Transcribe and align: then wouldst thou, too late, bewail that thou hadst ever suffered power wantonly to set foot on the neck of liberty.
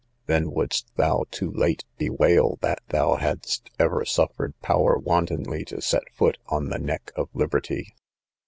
then 0.25 0.49
wouldst 0.49 0.91
thou, 0.95 1.25
too 1.29 1.51
late, 1.51 1.85
bewail 1.99 2.57
that 2.63 2.79
thou 2.89 3.17
hadst 3.17 3.69
ever 3.77 4.03
suffered 4.03 4.59
power 4.59 4.97
wantonly 4.97 5.63
to 5.63 5.79
set 5.79 6.11
foot 6.11 6.39
on 6.47 6.69
the 6.71 6.79
neck 6.79 7.11
of 7.15 7.29
liberty. 7.35 7.93